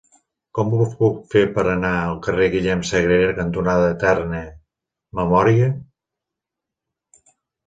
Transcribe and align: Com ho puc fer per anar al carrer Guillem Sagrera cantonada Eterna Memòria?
Com 0.59 0.71
ho 0.75 0.85
puc 1.01 1.17
fer 1.33 1.43
per 1.57 1.65
anar 1.73 1.91
al 2.05 2.17
carrer 2.27 2.47
Guillem 2.55 2.81
Sagrera 2.93 3.35
cantonada 3.41 3.93
Eterna 3.97 4.41
Memòria? 5.21 5.69